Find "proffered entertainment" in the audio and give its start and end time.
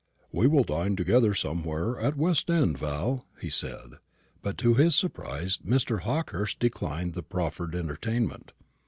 7.21-8.51